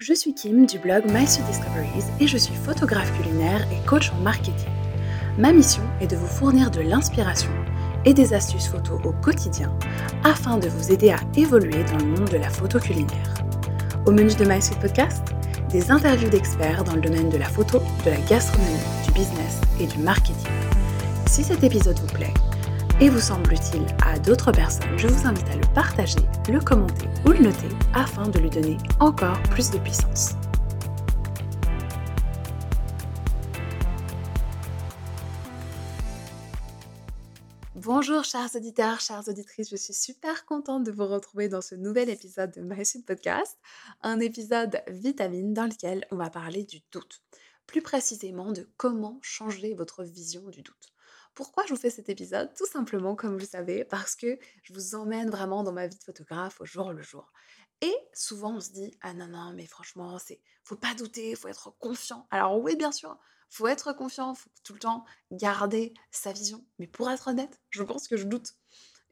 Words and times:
Je 0.00 0.14
suis 0.14 0.32
Kim 0.32 0.64
du 0.64 0.78
blog 0.78 1.06
My 1.08 1.24
Discoveries 1.24 2.04
et 2.20 2.28
je 2.28 2.38
suis 2.38 2.54
photographe 2.54 3.12
culinaire 3.20 3.66
et 3.72 3.84
coach 3.84 4.12
en 4.12 4.20
marketing. 4.20 4.70
Ma 5.36 5.52
mission 5.52 5.82
est 6.00 6.06
de 6.06 6.14
vous 6.14 6.28
fournir 6.28 6.70
de 6.70 6.80
l'inspiration 6.80 7.50
et 8.04 8.14
des 8.14 8.32
astuces 8.32 8.68
photos 8.68 9.00
au 9.04 9.10
quotidien 9.10 9.76
afin 10.22 10.56
de 10.56 10.68
vous 10.68 10.92
aider 10.92 11.10
à 11.10 11.18
évoluer 11.36 11.82
dans 11.82 11.98
le 11.98 12.12
monde 12.12 12.30
de 12.30 12.36
la 12.36 12.48
photo 12.48 12.78
culinaire. 12.78 13.34
Au 14.06 14.12
menu 14.12 14.32
de 14.36 14.44
My 14.44 14.60
Podcast, 14.80 15.34
des 15.68 15.90
interviews 15.90 16.30
d'experts 16.30 16.84
dans 16.84 16.94
le 16.94 17.00
domaine 17.00 17.28
de 17.28 17.36
la 17.36 17.48
photo, 17.48 17.80
de 18.04 18.10
la 18.10 18.20
gastronomie, 18.20 18.78
du 19.04 19.10
business 19.14 19.60
et 19.80 19.88
du 19.88 19.98
marketing. 19.98 20.52
Si 21.26 21.42
cet 21.42 21.64
épisode 21.64 21.98
vous 21.98 22.14
plaît, 22.14 22.34
et 23.00 23.08
vous 23.10 23.20
semble 23.20 23.52
utile 23.52 23.86
à 24.04 24.18
d'autres 24.18 24.50
personnes, 24.50 24.98
je 24.98 25.06
vous 25.06 25.26
invite 25.26 25.48
à 25.48 25.56
le 25.56 25.74
partager, 25.74 26.18
le 26.48 26.58
commenter 26.60 27.06
ou 27.24 27.30
le 27.30 27.38
noter 27.38 27.68
afin 27.94 28.28
de 28.28 28.38
lui 28.40 28.50
donner 28.50 28.76
encore 28.98 29.40
plus 29.50 29.70
de 29.70 29.78
puissance. 29.78 30.32
Bonjour 37.76 38.24
chers 38.24 38.54
auditeurs, 38.56 39.00
chères 39.00 39.28
auditrices, 39.28 39.70
je 39.70 39.76
suis 39.76 39.94
super 39.94 40.44
contente 40.44 40.82
de 40.82 40.90
vous 40.90 41.06
retrouver 41.06 41.48
dans 41.48 41.62
ce 41.62 41.76
nouvel 41.76 42.10
épisode 42.10 42.50
de 42.50 42.60
My 42.60 42.82
Podcast, 43.06 43.56
un 44.02 44.18
épisode 44.18 44.82
vitamine 44.88 45.54
dans 45.54 45.66
lequel 45.66 46.04
on 46.10 46.16
va 46.16 46.30
parler 46.30 46.64
du 46.64 46.80
doute, 46.90 47.22
plus 47.66 47.80
précisément 47.80 48.50
de 48.50 48.68
comment 48.76 49.20
changer 49.22 49.74
votre 49.74 50.02
vision 50.02 50.42
du 50.48 50.62
doute. 50.62 50.92
Pourquoi 51.38 51.64
je 51.66 51.72
vous 51.72 51.78
fais 51.78 51.88
cet 51.88 52.08
épisode? 52.08 52.52
Tout 52.56 52.66
simplement, 52.66 53.14
comme 53.14 53.34
vous 53.34 53.38
le 53.38 53.44
savez, 53.44 53.84
parce 53.84 54.16
que 54.16 54.40
je 54.64 54.74
vous 54.74 54.96
emmène 54.96 55.30
vraiment 55.30 55.62
dans 55.62 55.70
ma 55.70 55.86
vie 55.86 55.96
de 55.96 56.02
photographe 56.02 56.60
au 56.60 56.64
jour 56.64 56.92
le 56.92 57.00
jour. 57.00 57.32
Et 57.80 57.94
souvent, 58.12 58.56
on 58.56 58.60
se 58.60 58.72
dit 58.72 58.98
ah 59.02 59.14
non 59.14 59.28
non, 59.28 59.52
mais 59.54 59.66
franchement, 59.66 60.18
c'est 60.18 60.40
faut 60.64 60.74
pas 60.74 60.94
douter, 60.94 61.36
faut 61.36 61.46
être 61.46 61.70
confiant. 61.78 62.26
Alors 62.32 62.60
oui, 62.60 62.74
bien 62.74 62.90
sûr, 62.90 63.16
faut 63.50 63.68
être 63.68 63.92
confiant, 63.92 64.34
faut 64.34 64.50
tout 64.64 64.72
le 64.72 64.80
temps 64.80 65.04
garder 65.30 65.94
sa 66.10 66.32
vision. 66.32 66.66
Mais 66.80 66.88
pour 66.88 67.08
être 67.08 67.28
honnête, 67.28 67.60
je 67.70 67.84
pense 67.84 68.08
que 68.08 68.16
je 68.16 68.24
doute 68.24 68.54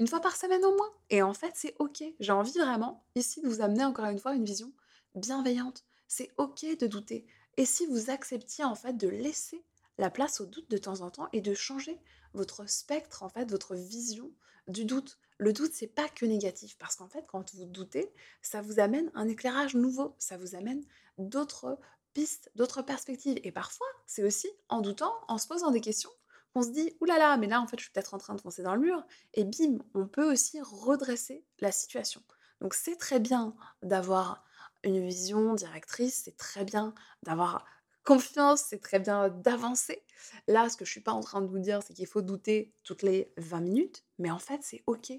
une 0.00 0.08
fois 0.08 0.18
par 0.20 0.34
semaine 0.34 0.64
au 0.64 0.76
moins. 0.76 0.92
Et 1.10 1.22
en 1.22 1.32
fait, 1.32 1.52
c'est 1.54 1.76
ok. 1.78 2.02
J'ai 2.18 2.32
envie 2.32 2.58
vraiment 2.58 3.06
ici 3.14 3.40
de 3.40 3.46
vous 3.46 3.60
amener 3.60 3.84
encore 3.84 4.06
une 4.06 4.18
fois 4.18 4.34
une 4.34 4.44
vision 4.44 4.72
bienveillante. 5.14 5.84
C'est 6.08 6.32
ok 6.38 6.76
de 6.76 6.88
douter. 6.88 7.24
Et 7.56 7.66
si 7.66 7.86
vous 7.86 8.10
acceptiez 8.10 8.64
en 8.64 8.74
fait 8.74 8.96
de 8.96 9.06
laisser 9.06 9.64
la 9.98 10.10
place 10.10 10.40
au 10.40 10.46
doute 10.46 10.70
de 10.70 10.78
temps 10.78 11.00
en 11.00 11.10
temps 11.10 11.28
et 11.32 11.40
de 11.40 11.54
changer 11.54 12.00
votre 12.34 12.68
spectre, 12.68 13.22
en 13.22 13.28
fait, 13.28 13.50
votre 13.50 13.74
vision 13.74 14.30
du 14.68 14.84
doute. 14.84 15.18
Le 15.38 15.52
doute, 15.52 15.72
c'est 15.74 15.86
pas 15.86 16.08
que 16.08 16.24
négatif, 16.24 16.76
parce 16.78 16.96
qu'en 16.96 17.08
fait, 17.08 17.26
quand 17.26 17.54
vous 17.54 17.66
doutez, 17.66 18.12
ça 18.42 18.62
vous 18.62 18.80
amène 18.80 19.10
un 19.14 19.28
éclairage 19.28 19.74
nouveau, 19.74 20.14
ça 20.18 20.38
vous 20.38 20.54
amène 20.54 20.82
d'autres 21.18 21.78
pistes, 22.14 22.50
d'autres 22.54 22.82
perspectives. 22.82 23.38
Et 23.44 23.52
parfois, 23.52 23.86
c'est 24.06 24.24
aussi 24.24 24.48
en 24.68 24.80
doutant, 24.80 25.12
en 25.28 25.38
se 25.38 25.46
posant 25.46 25.70
des 25.70 25.80
questions, 25.80 26.10
qu'on 26.54 26.62
se 26.62 26.70
dit, 26.70 26.96
oulala, 27.00 27.36
mais 27.36 27.46
là, 27.46 27.60
en 27.60 27.66
fait, 27.66 27.78
je 27.78 27.84
suis 27.84 27.92
peut-être 27.92 28.14
en 28.14 28.18
train 28.18 28.34
de 28.34 28.40
foncer 28.40 28.62
dans 28.62 28.74
le 28.74 28.80
mur. 28.80 29.04
Et 29.34 29.44
bim, 29.44 29.78
on 29.94 30.06
peut 30.06 30.30
aussi 30.30 30.60
redresser 30.62 31.44
la 31.60 31.70
situation. 31.70 32.22
Donc, 32.62 32.72
c'est 32.72 32.96
très 32.96 33.20
bien 33.20 33.54
d'avoir 33.82 34.42
une 34.82 35.06
vision 35.06 35.54
directrice, 35.54 36.22
c'est 36.24 36.36
très 36.36 36.64
bien 36.64 36.94
d'avoir 37.22 37.66
confiance, 38.06 38.62
c'est 38.68 38.80
très 38.80 38.98
bien 38.98 39.28
d'avancer. 39.28 40.02
Là, 40.48 40.68
ce 40.70 40.76
que 40.76 40.84
je 40.86 40.90
suis 40.90 41.02
pas 41.02 41.12
en 41.12 41.20
train 41.20 41.42
de 41.42 41.48
vous 41.48 41.58
dire, 41.58 41.82
c'est 41.82 41.92
qu'il 41.92 42.06
faut 42.06 42.22
douter 42.22 42.72
toutes 42.84 43.02
les 43.02 43.32
20 43.36 43.60
minutes, 43.60 44.04
mais 44.18 44.30
en 44.30 44.38
fait, 44.38 44.60
c'est 44.62 44.82
OK. 44.86 45.12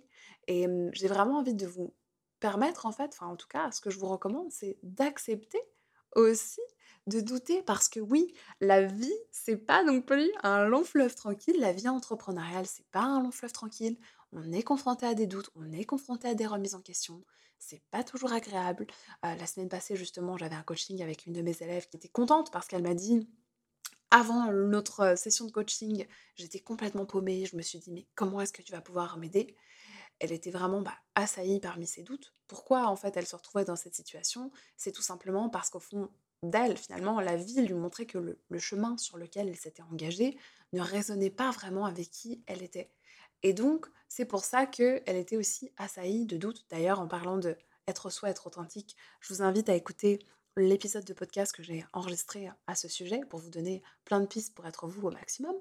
Et 0.48 0.68
j'ai 0.94 1.08
vraiment 1.08 1.40
envie 1.40 1.54
de 1.54 1.68
vous 1.68 1.94
permettre, 2.40 2.86
en 2.86 2.92
fait, 2.92 3.12
enfin, 3.14 3.28
en 3.28 3.36
tout 3.36 3.48
cas, 3.48 3.72
ce 3.72 3.82
que 3.82 3.90
je 3.90 4.00
vous 4.00 4.08
recommande, 4.08 4.52
c'est 4.52 4.78
d'accepter 4.82 5.60
aussi 6.16 6.62
de 7.08 7.22
douter 7.22 7.62
parce 7.62 7.88
que 7.88 8.00
oui, 8.00 8.34
la 8.60 8.84
vie, 8.84 9.14
c'est 9.32 9.58
pas 9.58 9.84
non 9.84 10.02
plus 10.02 10.30
un 10.44 10.66
long 10.66 10.84
fleuve 10.84 11.16
tranquille. 11.16 11.56
La 11.60 11.72
vie 11.72 11.88
entrepreneuriale, 11.88 12.66
c'est 12.66 12.86
pas 12.92 13.04
un 13.04 13.22
long 13.22 13.32
fleuve 13.32 13.54
tranquille. 13.54 13.98
On 14.34 14.52
est 14.52 14.64
confronté 14.64 15.06
à 15.06 15.14
des 15.14 15.28
doutes, 15.28 15.50
on 15.56 15.72
est 15.72 15.86
confronté 15.86 16.28
à 16.28 16.34
des 16.34 16.46
remises 16.46 16.76
en 16.76 16.82
question 16.82 17.24
c'est 17.60 17.82
pas 17.92 18.04
toujours 18.04 18.34
agréable. 18.34 18.88
la 19.24 19.48
semaine 19.48 19.70
passée, 19.70 19.96
justement, 19.96 20.38
j'avais 20.38 20.56
un 20.56 20.64
coaching 20.64 21.02
avec 21.02 21.26
une 21.26 21.34
de 21.34 21.42
mes 21.42 21.58
élèves 21.62 21.88
qui 21.88 21.98
était 21.98 22.08
contente 22.08 22.52
parce 22.52 22.68
qu'elle 22.68 22.84
m'a 22.84 22.94
dit 22.94 23.28
avant 24.10 24.52
notre 24.52 25.18
session 25.18 25.46
de 25.46 25.52
coaching, 25.52 26.06
j'étais 26.36 26.60
complètement 26.60 27.06
paumée. 27.06 27.46
Je 27.46 27.58
me 27.58 27.62
suis 27.62 27.80
dit, 27.80 27.92
mais 27.92 28.08
comment 28.16 28.40
est-ce 28.40 28.54
que 28.54 28.62
tu 28.62 28.72
vas 28.72 28.82
pouvoir 28.82 29.18
m'aider? 29.18 29.56
Elle 30.20 30.32
était 30.32 30.52
vraiment 30.52 30.82
bah, 30.82 30.96
assaillie 31.16 31.60
parmi 31.60 31.86
ses 31.86 32.04
doutes. 32.04 32.34
Pourquoi, 32.48 32.88
en 32.88 32.96
fait, 32.96 33.18
elle 33.18 33.28
se 33.28 33.36
retrouvait 33.36 33.66
dans 33.66 33.76
cette 33.76 33.96
situation? 33.96 34.52
C'est 34.78 34.94
tout 34.94 35.02
simplement 35.02 35.50
parce 35.50 35.70
qu'au 35.70 35.80
fond 35.80 36.10
d'elle, 36.42 36.78
finalement, 36.78 37.20
la 37.20 37.36
vie 37.36 37.62
lui 37.62 37.74
montrait 37.74 38.06
que 38.06 38.38
le 38.48 38.60
chemin 38.60 38.98
sur 38.98 39.18
lequel 39.18 39.50
elle 39.50 39.58
s'était 39.58 39.84
engagée 39.84 40.38
ne 40.72 40.82
résonnait 40.82 41.30
pas 41.30 41.52
vraiment 41.52 41.86
avec 41.86 42.10
qui 42.10 42.44
elle 42.48 42.64
était. 42.64 42.92
Et 43.44 43.54
donc, 43.54 43.88
c'est 44.08 44.26
pour 44.26 44.44
ça 44.44 44.66
qu'elle 44.66 45.04
était 45.08 45.38
aussi 45.38 45.72
assaillie 45.78 46.26
de 46.26 46.38
doutes. 46.38 46.66
D'ailleurs, 46.70 47.00
en 47.00 47.08
parlant 47.08 47.38
de 47.38 47.56
être 47.88 48.10
soi, 48.10 48.30
être 48.30 48.48
authentique, 48.48 48.96
je 49.22 49.34
vous 49.34 49.42
invite 49.42 49.70
à 49.70 49.76
écouter 49.76 50.20
l'épisode 50.58 51.06
de 51.06 51.14
podcast 51.14 51.56
que 51.56 51.64
j'ai 51.64 51.86
enregistré 51.94 52.50
à 52.66 52.76
ce 52.76 52.88
sujet 52.88 53.22
pour 53.30 53.40
vous 53.40 53.50
donner 53.50 53.84
plein 54.06 54.20
de 54.20 54.26
pistes 54.26 54.56
pour 54.56 54.66
être 54.66 54.88
vous 54.88 55.08
au 55.08 55.12
maximum. 55.12 55.56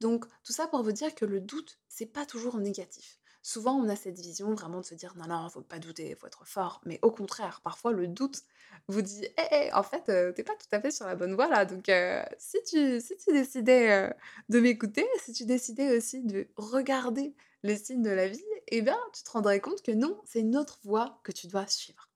Donc, 0.00 0.26
tout 0.42 0.52
ça 0.52 0.66
pour 0.66 0.82
vous 0.82 0.92
dire 0.92 1.14
que 1.14 1.24
le 1.24 1.40
doute, 1.40 1.78
c'est 1.88 2.06
pas 2.06 2.26
toujours 2.26 2.58
négatif. 2.58 3.19
Souvent, 3.42 3.74
on 3.74 3.88
a 3.88 3.96
cette 3.96 4.18
vision 4.18 4.54
vraiment 4.54 4.80
de 4.80 4.84
se 4.84 4.94
dire 4.94 5.14
non, 5.16 5.26
non, 5.26 5.48
faut 5.48 5.62
pas 5.62 5.78
douter, 5.78 6.14
faut 6.14 6.26
être 6.26 6.46
fort. 6.46 6.80
Mais 6.84 6.98
au 7.02 7.10
contraire, 7.10 7.60
parfois, 7.62 7.92
le 7.92 8.06
doute 8.06 8.42
vous 8.88 9.02
dit 9.02 9.24
hé, 9.24 9.42
hé, 9.50 9.72
en 9.72 9.82
fait, 9.82 10.08
euh, 10.08 10.32
t'es 10.32 10.42
pas 10.42 10.54
tout 10.56 10.68
à 10.72 10.80
fait 10.80 10.90
sur 10.90 11.06
la 11.06 11.16
bonne 11.16 11.34
voie 11.34 11.48
là. 11.48 11.64
Donc, 11.64 11.90
si, 12.38 12.58
tu, 12.64 13.00
si 13.00 13.16
tu 13.16 13.32
décidais 13.32 14.12
de 14.48 14.60
m'écouter, 14.60 15.06
si 15.22 15.32
tu 15.32 15.46
décidais 15.46 15.96
aussi 15.96 16.22
de 16.22 16.48
regarder 16.56 17.34
les 17.62 17.76
signes 17.76 18.02
de 18.02 18.10
la 18.10 18.28
vie, 18.28 18.44
eh 18.68 18.82
bien, 18.82 18.98
tu 19.14 19.22
te 19.22 19.30
rendrais 19.30 19.60
compte 19.60 19.82
que 19.82 19.92
non, 19.92 20.20
c'est 20.24 20.40
une 20.40 20.56
autre 20.56 20.78
voie 20.84 21.20
que 21.24 21.32
tu 21.32 21.46
dois 21.46 21.66
suivre. 21.66 22.08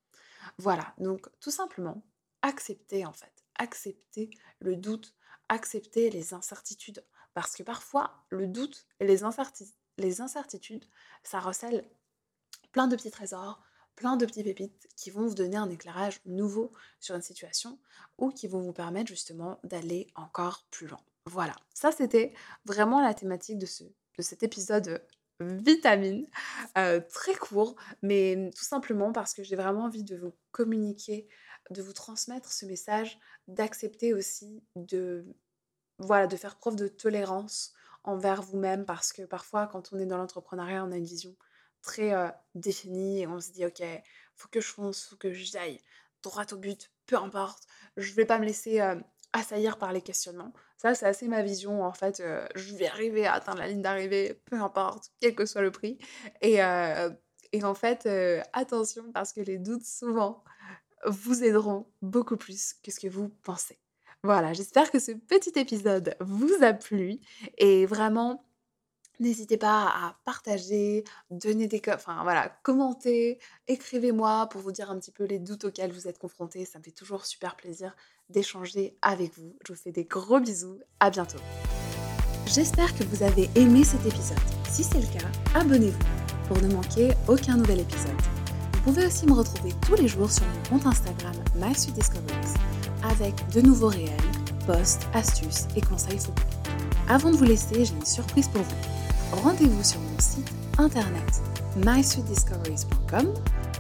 Voilà, 0.58 0.94
donc 0.98 1.28
tout 1.40 1.50
simplement, 1.50 2.02
accepter 2.42 3.04
en 3.04 3.12
fait, 3.12 3.32
accepter 3.56 4.30
le 4.60 4.76
doute, 4.76 5.14
accepter 5.48 6.10
les 6.10 6.34
incertitudes. 6.34 7.04
Parce 7.34 7.56
que 7.56 7.64
parfois, 7.64 8.24
le 8.28 8.46
doute 8.46 8.86
et 9.00 9.06
les 9.06 9.24
incertitudes, 9.24 9.74
les 9.98 10.20
incertitudes, 10.20 10.84
ça 11.22 11.40
recèle 11.40 11.84
plein 12.72 12.88
de 12.88 12.96
petits 12.96 13.10
trésors, 13.10 13.62
plein 13.96 14.16
de 14.16 14.26
petits 14.26 14.42
pépites 14.42 14.88
qui 14.96 15.10
vont 15.10 15.26
vous 15.26 15.34
donner 15.34 15.56
un 15.56 15.70
éclairage 15.70 16.20
nouveau 16.26 16.72
sur 17.00 17.14
une 17.14 17.22
situation 17.22 17.78
ou 18.18 18.30
qui 18.30 18.48
vont 18.48 18.60
vous 18.60 18.72
permettre 18.72 19.08
justement 19.08 19.60
d'aller 19.62 20.08
encore 20.14 20.66
plus 20.70 20.86
loin. 20.86 21.00
Voilà, 21.26 21.54
ça 21.72 21.92
c'était 21.92 22.34
vraiment 22.64 23.00
la 23.00 23.14
thématique 23.14 23.58
de, 23.58 23.66
ce, 23.66 23.84
de 23.84 24.22
cet 24.22 24.42
épisode 24.42 25.02
vitamine, 25.40 26.26
euh, 26.78 27.00
très 27.12 27.34
court, 27.34 27.76
mais 28.02 28.50
tout 28.54 28.64
simplement 28.64 29.12
parce 29.12 29.34
que 29.34 29.42
j'ai 29.42 29.56
vraiment 29.56 29.84
envie 29.84 30.04
de 30.04 30.16
vous 30.16 30.32
communiquer, 30.52 31.28
de 31.70 31.82
vous 31.82 31.92
transmettre 31.92 32.52
ce 32.52 32.66
message, 32.66 33.18
d'accepter 33.48 34.12
aussi 34.14 34.62
de, 34.76 35.24
voilà, 35.98 36.26
de 36.26 36.36
faire 36.36 36.56
preuve 36.56 36.76
de 36.76 36.88
tolérance 36.88 37.72
envers 38.04 38.42
vous-même 38.42 38.84
parce 38.84 39.12
que 39.12 39.22
parfois 39.22 39.66
quand 39.66 39.92
on 39.92 39.98
est 39.98 40.06
dans 40.06 40.18
l'entrepreneuriat, 40.18 40.84
on 40.84 40.92
a 40.92 40.96
une 40.96 41.04
vision 41.04 41.34
très 41.82 42.12
définie 42.54 43.22
et 43.22 43.26
on 43.26 43.40
se 43.40 43.50
dit 43.50 43.66
ok, 43.66 43.82
faut 44.34 44.48
que 44.48 44.60
je 44.60 44.68
fonce, 44.68 45.04
faut 45.04 45.16
que 45.16 45.32
j'aille 45.32 45.80
droit 46.22 46.44
au 46.52 46.56
but, 46.56 46.90
peu 47.06 47.16
importe, 47.16 47.64
je 47.96 48.12
vais 48.14 48.24
pas 48.24 48.38
me 48.38 48.44
laisser 48.44 48.80
assaillir 49.32 49.76
par 49.78 49.92
les 49.92 50.00
questionnements. 50.00 50.52
Ça, 50.78 50.94
c'est 50.94 51.06
assez 51.06 51.28
ma 51.28 51.42
vision 51.42 51.82
en 51.82 51.92
fait. 51.92 52.22
je 52.54 52.74
vais 52.74 52.86
arriver 52.86 53.26
à 53.26 53.34
atteindre 53.34 53.58
la 53.58 53.68
ligne 53.68 53.82
d'arrivée, 53.82 54.40
peu 54.46 54.56
importe, 54.56 55.10
quel 55.20 55.34
que 55.34 55.44
soit 55.44 55.62
le 55.62 55.70
prix. 55.70 55.98
Et, 56.40 56.60
et 57.52 57.64
en 57.64 57.74
fait, 57.74 58.08
attention 58.52 59.12
parce 59.12 59.32
que 59.32 59.40
les 59.40 59.58
doutes 59.58 59.84
souvent 59.84 60.42
vous 61.06 61.44
aideront 61.44 61.86
beaucoup 62.02 62.36
plus 62.36 62.74
que 62.82 62.90
ce 62.90 63.00
que 63.00 63.08
vous 63.08 63.28
pensez. 63.28 63.78
Voilà, 64.24 64.54
j'espère 64.54 64.90
que 64.90 64.98
ce 64.98 65.12
petit 65.12 65.52
épisode 65.56 66.16
vous 66.18 66.50
a 66.62 66.72
plu 66.72 67.20
et 67.58 67.86
vraiment 67.86 68.44
N'hésitez 69.20 69.56
pas 69.56 69.84
à 69.84 70.16
partager, 70.24 71.04
donner 71.30 71.68
des 71.68 71.80
enfin 71.86 72.24
voilà, 72.24 72.48
commenter, 72.64 73.38
écrivez-moi 73.68 74.48
pour 74.48 74.60
vous 74.60 74.72
dire 74.72 74.90
un 74.90 74.98
petit 74.98 75.12
peu 75.12 75.22
les 75.22 75.38
doutes 75.38 75.66
auxquels 75.66 75.92
vous 75.92 76.08
êtes 76.08 76.18
confrontés. 76.18 76.64
Ça 76.64 76.80
me 76.80 76.84
fait 76.84 76.90
toujours 76.90 77.24
super 77.24 77.54
plaisir 77.54 77.94
d'échanger 78.28 78.98
avec 79.02 79.32
vous. 79.38 79.56
Je 79.64 79.72
vous 79.72 79.78
fais 79.78 79.92
des 79.92 80.04
gros 80.04 80.40
bisous. 80.40 80.80
À 80.98 81.10
bientôt. 81.10 81.38
J'espère 82.46 82.92
que 82.96 83.04
vous 83.04 83.22
avez 83.22 83.48
aimé 83.54 83.84
cet 83.84 84.04
épisode. 84.04 84.36
Si 84.68 84.82
c'est 84.82 85.00
le 85.00 85.06
cas, 85.06 85.28
abonnez-vous 85.54 86.48
pour 86.48 86.60
ne 86.60 86.74
manquer 86.74 87.12
aucun 87.28 87.56
nouvel 87.56 87.82
épisode. 87.82 88.43
Vous 88.84 88.92
pouvez 88.92 89.06
aussi 89.06 89.24
me 89.24 89.32
retrouver 89.32 89.72
tous 89.80 89.94
les 89.94 90.06
jours 90.06 90.30
sur 90.30 90.44
mon 90.44 90.68
compte 90.68 90.86
Instagram 90.86 91.32
MySweetDiscoveries 91.56 92.52
avec 93.02 93.34
de 93.48 93.62
nouveaux 93.62 93.88
réels, 93.88 94.12
posts, 94.66 95.08
astuces 95.14 95.66
et 95.74 95.80
conseils 95.80 96.18
photos. 96.18 96.44
Avant 97.08 97.30
de 97.30 97.36
vous 97.36 97.44
laisser, 97.44 97.86
j'ai 97.86 97.94
une 97.94 98.04
surprise 98.04 98.46
pour 98.48 98.60
vous. 98.60 99.40
Rendez-vous 99.42 99.82
sur 99.82 99.98
mon 100.00 100.18
site 100.18 100.52
internet 100.76 101.24
mysweetdiscoveries.com 101.82 103.32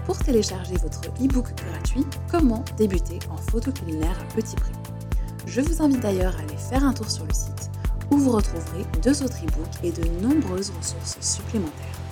pour 0.06 0.18
télécharger 0.20 0.76
votre 0.76 1.02
e-book 1.22 1.48
gratuit 1.54 2.06
Comment 2.30 2.64
débuter 2.78 3.18
en 3.30 3.36
photo 3.36 3.72
culinaire 3.72 4.18
à 4.18 4.34
petit 4.34 4.56
prix. 4.56 4.72
Je 5.46 5.60
vous 5.60 5.82
invite 5.82 6.00
d'ailleurs 6.00 6.34
à 6.36 6.40
aller 6.40 6.56
faire 6.56 6.82
un 6.82 6.94
tour 6.94 7.10
sur 7.10 7.26
le 7.26 7.34
site 7.34 7.70
où 8.10 8.16
vous 8.16 8.30
retrouverez 8.30 8.86
deux 9.02 9.22
autres 9.22 9.36
e-books 9.44 9.84
et 9.84 9.92
de 9.92 10.08
nombreuses 10.22 10.72
ressources 10.78 11.18
supplémentaires. 11.20 12.03